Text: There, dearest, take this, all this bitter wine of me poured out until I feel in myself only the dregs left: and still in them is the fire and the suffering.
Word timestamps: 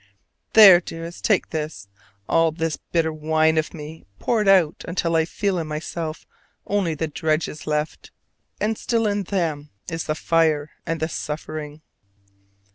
There, 0.53 0.81
dearest, 0.81 1.23
take 1.23 1.51
this, 1.51 1.87
all 2.27 2.51
this 2.51 2.75
bitter 2.91 3.13
wine 3.13 3.55
of 3.59 3.71
me 3.71 4.03
poured 4.17 4.47
out 4.47 4.83
until 4.87 5.15
I 5.15 5.25
feel 5.25 5.59
in 5.59 5.67
myself 5.67 6.25
only 6.65 6.95
the 6.95 7.07
dregs 7.07 7.67
left: 7.67 8.09
and 8.59 8.79
still 8.79 9.05
in 9.05 9.21
them 9.25 9.69
is 9.89 10.05
the 10.05 10.15
fire 10.15 10.71
and 10.87 10.99
the 10.99 11.07
suffering. 11.07 11.83